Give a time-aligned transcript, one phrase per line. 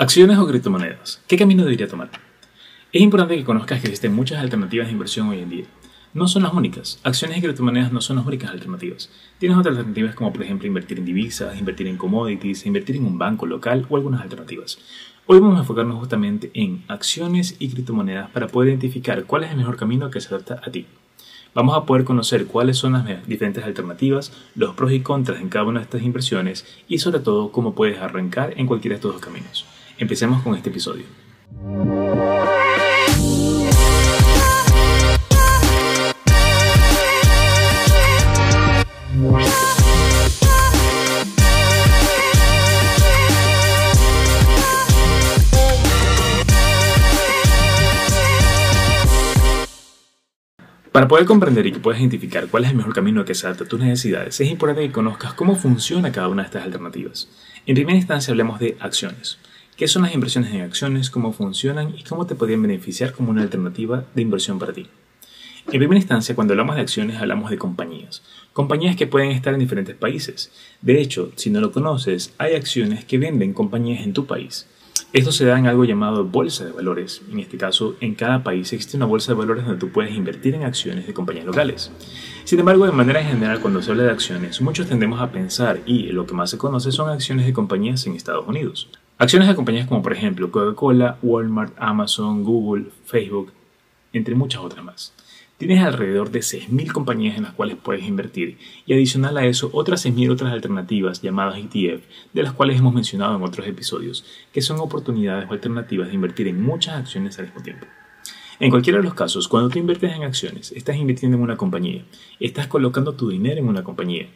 [0.00, 1.20] Acciones o criptomonedas.
[1.28, 2.08] ¿Qué camino debería tomar?
[2.90, 5.64] Es importante que conozcas que existen muchas alternativas de inversión hoy en día.
[6.14, 6.98] No son las únicas.
[7.04, 9.10] Acciones y criptomonedas no son las únicas alternativas.
[9.38, 13.18] Tienes otras alternativas como por ejemplo invertir en divisas, invertir en commodities, invertir en un
[13.18, 14.78] banco local o algunas alternativas.
[15.26, 19.58] Hoy vamos a enfocarnos justamente en acciones y criptomonedas para poder identificar cuál es el
[19.58, 20.86] mejor camino que se adapta a ti.
[21.52, 25.66] Vamos a poder conocer cuáles son las diferentes alternativas, los pros y contras en cada
[25.66, 29.20] una de estas inversiones y sobre todo cómo puedes arrancar en cualquiera de estos dos
[29.20, 29.66] caminos.
[30.00, 31.04] Empecemos con este episodio.
[50.92, 53.64] Para poder comprender y que puedas identificar cuál es el mejor camino que se adapta
[53.64, 57.28] a tus necesidades, es importante que conozcas cómo funciona cada una de estas alternativas.
[57.66, 59.38] En primera instancia hablemos de acciones.
[59.80, 61.08] ¿Qué son las inversiones en acciones?
[61.08, 61.94] ¿Cómo funcionan?
[61.96, 64.86] ¿Y cómo te podrían beneficiar como una alternativa de inversión para ti?
[65.72, 68.22] En primera instancia, cuando hablamos de acciones, hablamos de compañías.
[68.52, 70.52] Compañías que pueden estar en diferentes países.
[70.82, 74.66] De hecho, si no lo conoces, hay acciones que venden compañías en tu país.
[75.14, 77.22] Esto se da en algo llamado bolsa de valores.
[77.32, 80.54] En este caso, en cada país existe una bolsa de valores donde tú puedes invertir
[80.56, 81.90] en acciones de compañías locales.
[82.44, 86.08] Sin embargo, de manera general, cuando se habla de acciones, muchos tendemos a pensar, y
[86.08, 88.90] lo que más se conoce son acciones de compañías en Estados Unidos.
[89.20, 93.52] Acciones de compañías como por ejemplo Coca-Cola, Walmart, Amazon, Google, Facebook,
[94.14, 95.12] entre muchas otras más.
[95.58, 100.06] Tienes alrededor de 6.000 compañías en las cuales puedes invertir y adicional a eso otras
[100.06, 104.80] 6.000 otras alternativas llamadas ETF, de las cuales hemos mencionado en otros episodios, que son
[104.80, 107.84] oportunidades o alternativas de invertir en muchas acciones al mismo tiempo.
[108.58, 112.06] En cualquiera de los casos, cuando tú inviertes en acciones, estás invirtiendo en una compañía,
[112.40, 114.30] estás colocando tu dinero en una compañía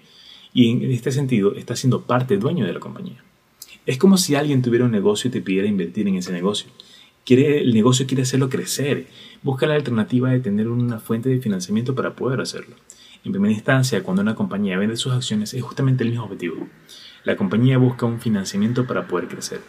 [0.53, 3.25] y en este sentido estás siendo parte dueño de la compañía.
[3.87, 6.71] Es como si alguien tuviera un negocio y te pidiera invertir en ese negocio.
[7.25, 9.07] Quiere, el negocio quiere hacerlo crecer.
[9.43, 12.77] Busca la alternativa de tener una fuente de financiamiento para poder hacerlo.
[13.25, 16.67] En primera instancia, cuando una compañía vende sus acciones, es justamente el mismo objetivo.
[17.25, 19.61] La compañía busca un financiamiento para poder crecer.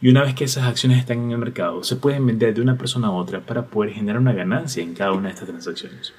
[0.00, 2.76] Y una vez que esas acciones están en el mercado, se pueden vender de una
[2.78, 6.12] persona a otra para poder generar una ganancia en cada una de estas transacciones.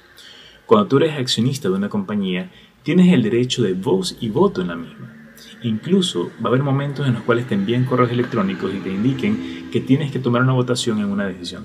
[0.66, 2.50] Cuando tú eres accionista de una compañía,
[2.82, 5.15] tienes el derecho de voz y voto en la misma.
[5.62, 9.68] Incluso va a haber momentos en los cuales te envíen correos electrónicos y te indiquen
[9.70, 11.64] que tienes que tomar una votación en una decisión.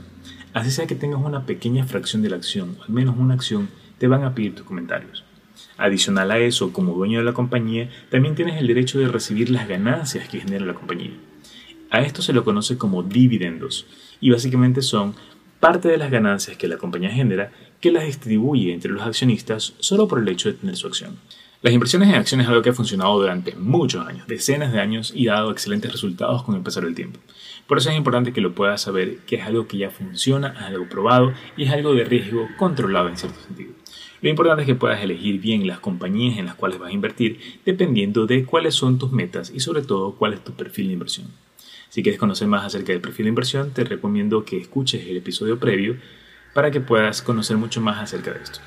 [0.54, 4.08] Así sea que tengas una pequeña fracción de la acción, al menos una acción, te
[4.08, 5.24] van a pedir tus comentarios.
[5.78, 9.68] Adicional a eso, como dueño de la compañía, también tienes el derecho de recibir las
[9.68, 11.12] ganancias que genera la compañía.
[11.90, 13.86] A esto se lo conoce como dividendos
[14.20, 15.16] y básicamente son
[15.60, 20.08] parte de las ganancias que la compañía genera que las distribuye entre los accionistas solo
[20.08, 21.18] por el hecho de tener su acción.
[21.64, 25.14] Las inversiones en acciones es algo que ha funcionado durante muchos años, decenas de años
[25.16, 27.20] y ha dado excelentes resultados con el pasar del tiempo.
[27.68, 30.62] Por eso es importante que lo puedas saber que es algo que ya funciona, es
[30.64, 33.74] algo probado y es algo de riesgo controlado en cierto sentido.
[34.24, 37.40] Lo importante es que puedas elegir bien las compañías en las cuales vas a invertir
[37.64, 41.28] dependiendo de cuáles son tus metas y sobre todo cuál es tu perfil de inversión.
[41.90, 45.60] Si quieres conocer más acerca del perfil de inversión, te recomiendo que escuches el episodio
[45.60, 45.98] previo
[46.56, 48.62] para que puedas conocer mucho más acerca de esto.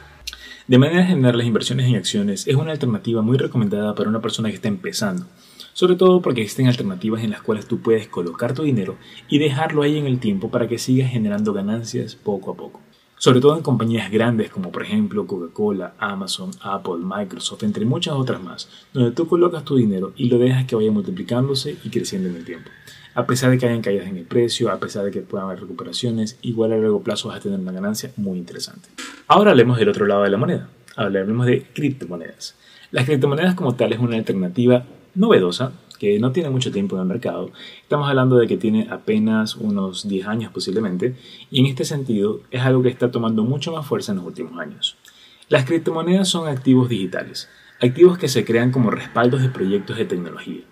[0.67, 4.49] De manera general, las inversiones en acciones es una alternativa muy recomendada para una persona
[4.49, 5.27] que está empezando,
[5.75, 8.97] sobre todo porque existen alternativas en las cuales tú puedes colocar tu dinero
[9.29, 12.81] y dejarlo ahí en el tiempo para que sigas generando ganancias poco a poco.
[13.19, 18.43] Sobre todo en compañías grandes como por ejemplo Coca-Cola, Amazon, Apple, Microsoft, entre muchas otras
[18.43, 22.37] más, donde tú colocas tu dinero y lo dejas que vaya multiplicándose y creciendo en
[22.37, 22.71] el tiempo.
[23.17, 25.61] A pesar de que hayan caídas en el precio, a pesar de que puedan haber
[25.61, 28.89] recuperaciones, igual a largo plazo vas a tener una ganancia muy interesante.
[29.29, 30.69] Ahora hablemos del otro lado de la moneda.
[30.97, 32.57] Hablemos de criptomonedas.
[32.91, 37.09] Las criptomonedas como tal es una alternativa novedosa que no tiene mucho tiempo en el
[37.09, 37.53] mercado.
[37.83, 41.15] Estamos hablando de que tiene apenas unos 10 años posiblemente
[41.53, 44.59] y en este sentido es algo que está tomando mucho más fuerza en los últimos
[44.59, 44.97] años.
[45.49, 47.49] Las criptomonedas son activos digitales,
[47.81, 50.63] activos que se crean como respaldos de proyectos de tecnología.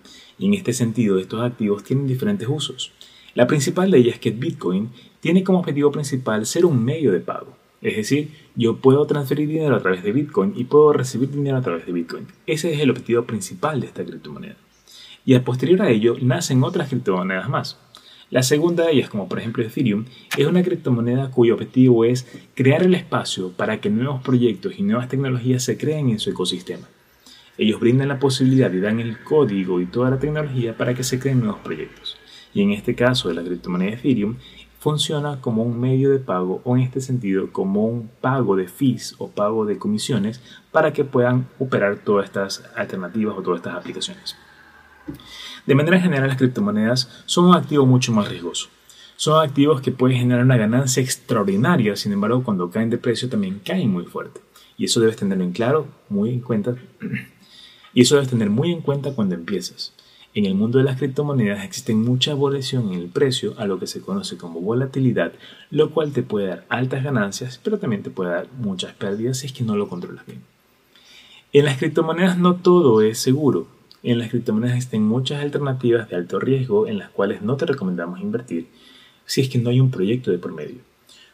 [0.43, 2.91] Y en este sentido estos activos tienen diferentes usos.
[3.33, 4.89] La principal de ellas es que Bitcoin
[5.21, 7.55] tiene como objetivo principal ser un medio de pago.
[7.81, 11.61] Es decir, yo puedo transferir dinero a través de Bitcoin y puedo recibir dinero a
[11.61, 12.27] través de Bitcoin.
[12.45, 14.57] Ese es el objetivo principal de esta criptomoneda.
[15.25, 17.79] Y a posterior a ello nacen otras criptomonedas más.
[18.29, 20.03] La segunda de ellas, como por ejemplo Ethereum,
[20.37, 25.07] es una criptomoneda cuyo objetivo es crear el espacio para que nuevos proyectos y nuevas
[25.07, 26.89] tecnologías se creen en su ecosistema.
[27.57, 31.19] Ellos brindan la posibilidad y dan el código y toda la tecnología para que se
[31.19, 32.17] creen nuevos proyectos.
[32.53, 34.37] Y en este caso de la criptomoneda Ethereum,
[34.79, 39.15] funciona como un medio de pago o en este sentido como un pago de fees
[39.17, 40.41] o pago de comisiones
[40.71, 44.35] para que puedan operar todas estas alternativas o todas estas aplicaciones.
[45.65, 48.67] De manera general, las criptomonedas son un activo mucho más riesgoso.
[49.15, 53.61] Son activos que pueden generar una ganancia extraordinaria, sin embargo, cuando caen de precio también
[53.63, 54.41] caen muy fuerte.
[54.77, 56.75] Y eso debes tenerlo en claro, muy en cuenta.
[57.93, 59.93] Y eso debes tener muy en cuenta cuando empiezas.
[60.35, 63.85] En el mundo de las criptomonedas existe mucha variación en el precio, a lo que
[63.85, 65.33] se conoce como volatilidad,
[65.69, 69.47] lo cual te puede dar altas ganancias, pero también te puede dar muchas pérdidas si
[69.47, 70.41] es que no lo controlas bien.
[71.53, 73.67] En las criptomonedas no todo es seguro.
[74.01, 78.19] En las criptomonedas existen muchas alternativas de alto riesgo en las cuales no te recomendamos
[78.19, 78.67] invertir
[79.27, 80.77] si es que no hay un proyecto de por medio.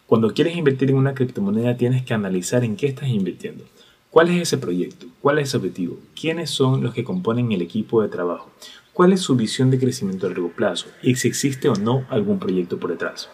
[0.07, 3.63] Cuando quieres invertir en una criptomoneda tienes que analizar en qué estás invirtiendo.
[4.11, 5.05] ¿Cuál es ese proyecto?
[5.21, 5.99] ¿Cuál es ese objetivo?
[6.19, 8.49] ¿Quiénes son los que componen el equipo de trabajo?
[8.91, 10.87] ¿Cuál es su visión de crecimiento a largo plazo?
[11.03, 13.29] Y si existe o no algún proyecto por detrás.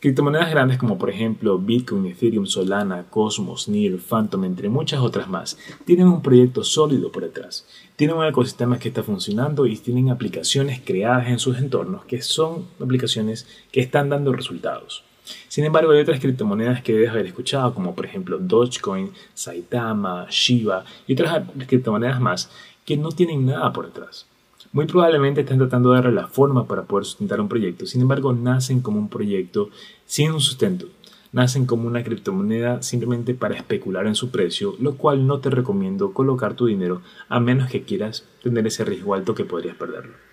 [0.00, 5.56] Criptomonedas grandes como por ejemplo Bitcoin, Ethereum, Solana, Cosmos, NIR, Phantom, entre muchas otras más,
[5.84, 7.64] tienen un proyecto sólido por detrás.
[7.94, 12.66] Tienen un ecosistema que está funcionando y tienen aplicaciones creadas en sus entornos que son
[12.80, 15.04] aplicaciones que están dando resultados.
[15.48, 20.84] Sin embargo, hay otras criptomonedas que debes haber escuchado, como por ejemplo Dogecoin, Saitama, Shiba
[21.06, 22.50] y otras criptomonedas más
[22.84, 24.26] que no tienen nada por detrás.
[24.72, 28.32] Muy probablemente están tratando de darle la forma para poder sustentar un proyecto, sin embargo
[28.32, 29.70] nacen como un proyecto
[30.04, 30.86] sin un sustento,
[31.32, 36.12] nacen como una criptomoneda simplemente para especular en su precio, lo cual no te recomiendo
[36.12, 40.27] colocar tu dinero a menos que quieras tener ese riesgo alto que podrías perderlo.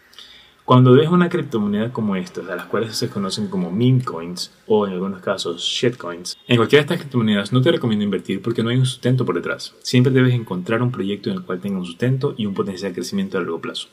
[0.66, 4.88] Cuando ves una criptomoneda como esta, a las cuales se conocen como meme coins o
[4.88, 8.70] en algunos casos shitcoins, en cualquiera de estas criptomonedas no te recomiendo invertir porque no
[8.70, 9.76] hay un sustento por detrás.
[9.84, 13.38] Siempre debes encontrar un proyecto en el cual tenga un sustento y un potencial crecimiento
[13.38, 13.90] a largo plazo.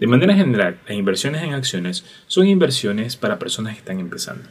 [0.00, 4.48] De manera general, las inversiones en acciones son inversiones para personas que están empezando.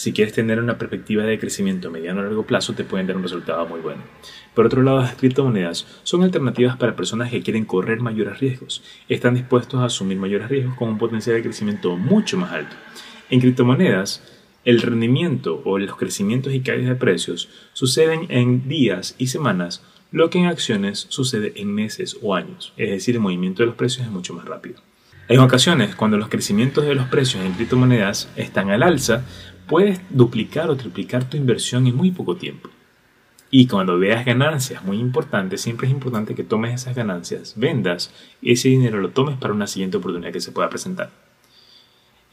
[0.00, 3.22] Si quieres tener una perspectiva de crecimiento mediano a largo plazo, te pueden dar un
[3.22, 4.02] resultado muy bueno.
[4.54, 8.82] Por otro lado, las criptomonedas son alternativas para personas que quieren correr mayores riesgos.
[9.10, 12.74] Están dispuestos a asumir mayores riesgos con un potencial de crecimiento mucho más alto.
[13.28, 14.22] En criptomonedas,
[14.64, 20.30] el rendimiento o los crecimientos y caídas de precios suceden en días y semanas, lo
[20.30, 24.06] que en acciones sucede en meses o años, es decir, el movimiento de los precios
[24.06, 24.80] es mucho más rápido.
[25.28, 29.24] En ocasiones, cuando los crecimientos de los precios en criptomonedas están al alza,
[29.70, 32.68] puedes duplicar o triplicar tu inversión en muy poco tiempo.
[33.52, 38.12] Y cuando veas ganancias muy importantes, siempre es importante que tomes esas ganancias, vendas
[38.42, 41.10] y ese dinero lo tomes para una siguiente oportunidad que se pueda presentar.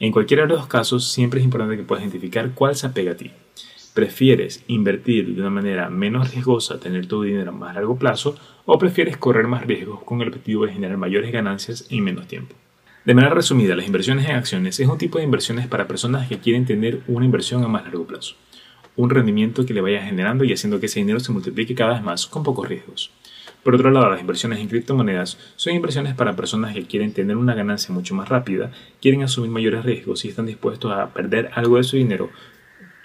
[0.00, 3.16] En cualquiera de los casos, siempre es importante que puedas identificar cuál se apega a
[3.16, 3.30] ti.
[3.94, 8.80] ¿Prefieres invertir de una manera menos riesgosa, tener tu dinero a más largo plazo, o
[8.80, 12.56] prefieres correr más riesgos con el objetivo de generar mayores ganancias en menos tiempo?
[13.08, 16.40] De manera resumida, las inversiones en acciones es un tipo de inversiones para personas que
[16.40, 18.34] quieren tener una inversión a más largo plazo,
[18.96, 22.02] un rendimiento que le vaya generando y haciendo que ese dinero se multiplique cada vez
[22.02, 23.10] más con pocos riesgos.
[23.62, 27.54] Por otro lado, las inversiones en criptomonedas son inversiones para personas que quieren tener una
[27.54, 31.84] ganancia mucho más rápida, quieren asumir mayores riesgos y están dispuestos a perder algo de
[31.84, 32.28] su dinero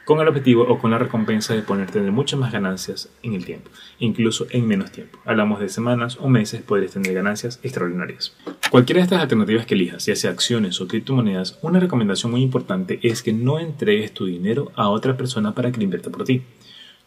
[0.05, 3.45] con el objetivo o con la recompensa de poner tener muchas más ganancias en el
[3.45, 3.69] tiempo,
[3.99, 5.19] incluso en menos tiempo.
[5.25, 8.35] Hablamos de semanas o meses, podrías tener ganancias extraordinarias.
[8.69, 12.99] Cualquiera de estas alternativas que elijas, ya sea acciones o criptomonedas, una recomendación muy importante
[13.03, 16.43] es que no entregues tu dinero a otra persona para que lo invierta por ti.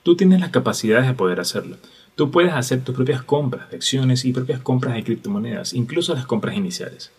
[0.03, 1.77] Tú tienes las capacidades de poder hacerlo.
[2.15, 6.27] Tú puedes hacer tus propias compras de acciones y propias compras de criptomonedas, incluso las
[6.27, 7.13] compras iniciales.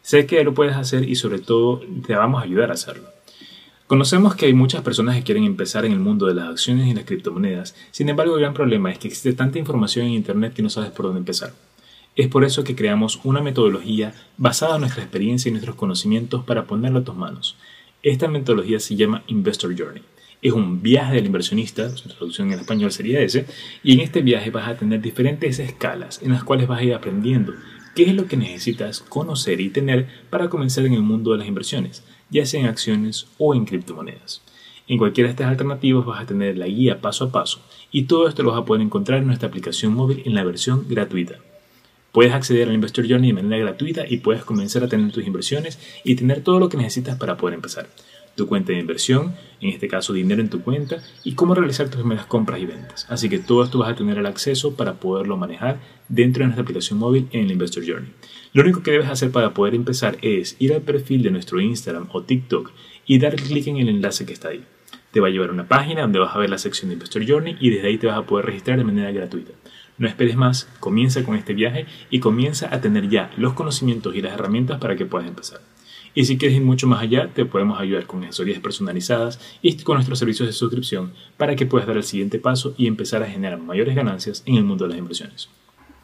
[0.00, 3.17] Sé que lo puedes hacer y sobre todo te vamos a ayudar a hacerlo.
[3.88, 6.94] Conocemos que hay muchas personas que quieren empezar en el mundo de las acciones y
[6.94, 10.62] las criptomonedas, sin embargo el gran problema es que existe tanta información en Internet que
[10.62, 11.54] no sabes por dónde empezar.
[12.14, 16.66] Es por eso que creamos una metodología basada en nuestra experiencia y nuestros conocimientos para
[16.66, 17.56] ponerlo a tus manos.
[18.02, 20.02] Esta metodología se llama Investor Journey.
[20.42, 23.46] Es un viaje del inversionista, su traducción en español sería ese,
[23.82, 26.92] y en este viaje vas a tener diferentes escalas en las cuales vas a ir
[26.92, 27.54] aprendiendo
[27.94, 31.48] qué es lo que necesitas conocer y tener para comenzar en el mundo de las
[31.48, 34.42] inversiones ya sea en acciones o en criptomonedas.
[34.86, 37.60] En cualquiera de estas alternativas vas a tener la guía paso a paso
[37.92, 40.86] y todo esto lo vas a poder encontrar en nuestra aplicación móvil en la versión
[40.88, 41.36] gratuita.
[42.12, 45.78] Puedes acceder al Investor Journey de manera gratuita y puedes comenzar a tener tus inversiones
[46.04, 47.88] y tener todo lo que necesitas para poder empezar.
[48.38, 51.96] Tu cuenta de inversión, en este caso dinero en tu cuenta, y cómo realizar tus
[51.96, 53.04] primeras compras y ventas.
[53.08, 56.62] Así que todo esto vas a tener el acceso para poderlo manejar dentro de nuestra
[56.62, 58.12] aplicación móvil en el Investor Journey.
[58.52, 62.06] Lo único que debes hacer para poder empezar es ir al perfil de nuestro Instagram
[62.12, 62.70] o TikTok
[63.06, 64.64] y dar clic en el enlace que está ahí.
[65.10, 67.28] Te va a llevar a una página donde vas a ver la sección de Investor
[67.28, 69.50] Journey y desde ahí te vas a poder registrar de manera gratuita.
[69.98, 74.22] No esperes más, comienza con este viaje y comienza a tener ya los conocimientos y
[74.22, 75.60] las herramientas para que puedas empezar.
[76.18, 79.94] Y si quieres ir mucho más allá, te podemos ayudar con asesorías personalizadas y con
[79.94, 83.60] nuestros servicios de suscripción para que puedas dar el siguiente paso y empezar a generar
[83.60, 85.48] mayores ganancias en el mundo de las inversiones.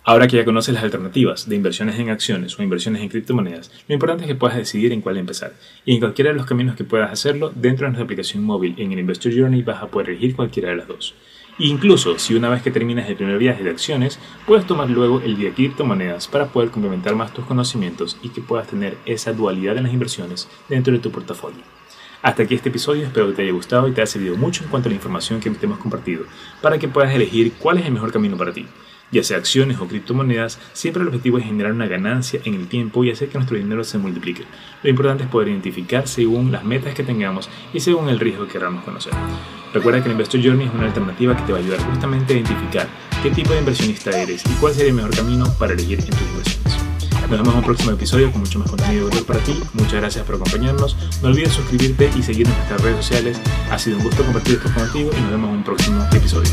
[0.05, 3.95] Ahora que ya conoces las alternativas de inversiones en acciones o inversiones en criptomonedas, lo
[3.95, 5.55] importante es que puedas decidir en cuál empezar.
[5.85, 8.93] Y en cualquiera de los caminos que puedas hacerlo, dentro de nuestra aplicación móvil en
[8.93, 11.17] el Investor Journey vas a poder elegir cualquiera de las dos.
[11.59, 15.37] Incluso si una vez que terminas el primer viaje de acciones, puedes tomar luego el
[15.39, 19.85] de criptomonedas para poder complementar más tus conocimientos y que puedas tener esa dualidad en
[19.85, 21.63] las inversiones dentro de tu portafolio.
[22.23, 24.71] Hasta aquí este episodio, espero que te haya gustado y te haya servido mucho en
[24.71, 26.25] cuanto a la información que te hemos compartido,
[26.63, 28.67] para que puedas elegir cuál es el mejor camino para ti
[29.15, 33.05] ya sea acciones o criptomonedas, siempre el objetivo es generar una ganancia en el tiempo
[33.05, 34.45] y hacer que nuestro dinero se multiplique.
[34.83, 38.53] Lo importante es poder identificar según las metas que tengamos y según el riesgo que
[38.53, 39.13] queramos conocer.
[39.75, 42.37] Recuerda que el Investor Journey es una alternativa que te va a ayudar justamente a
[42.37, 42.89] identificar
[43.25, 46.21] qué tipo de inversionista eres y cuál sería el mejor camino para elegir en tus
[46.21, 46.79] inversiones.
[47.23, 49.61] Nos vemos en un próximo episodio con mucho más contenido de para ti.
[49.73, 50.97] Muchas gracias por acompañarnos.
[51.23, 53.41] No olvides suscribirte y seguirnos en nuestras redes sociales.
[53.69, 56.51] Ha sido un gusto compartir esto contigo y nos vemos en un próximo episodio.